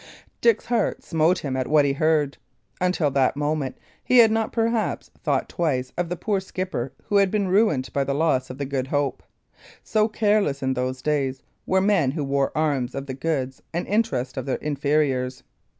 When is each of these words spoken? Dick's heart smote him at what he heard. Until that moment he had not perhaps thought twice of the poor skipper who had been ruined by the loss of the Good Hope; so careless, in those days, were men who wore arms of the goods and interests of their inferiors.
Dick's 0.41 0.65
heart 0.65 1.03
smote 1.03 1.37
him 1.45 1.55
at 1.55 1.67
what 1.67 1.85
he 1.85 1.93
heard. 1.93 2.39
Until 2.81 3.11
that 3.11 3.35
moment 3.37 3.77
he 4.03 4.17
had 4.17 4.31
not 4.31 4.51
perhaps 4.51 5.11
thought 5.23 5.47
twice 5.47 5.93
of 5.95 6.09
the 6.09 6.15
poor 6.15 6.39
skipper 6.39 6.91
who 7.03 7.17
had 7.17 7.29
been 7.29 7.47
ruined 7.47 7.93
by 7.93 8.03
the 8.03 8.15
loss 8.15 8.49
of 8.49 8.57
the 8.57 8.65
Good 8.65 8.87
Hope; 8.87 9.21
so 9.83 10.07
careless, 10.07 10.63
in 10.63 10.73
those 10.73 11.03
days, 11.03 11.43
were 11.67 11.81
men 11.81 12.09
who 12.09 12.23
wore 12.23 12.51
arms 12.57 12.95
of 12.95 13.05
the 13.05 13.13
goods 13.13 13.61
and 13.75 13.85
interests 13.85 14.37
of 14.37 14.47
their 14.47 14.55
inferiors. 14.57 15.43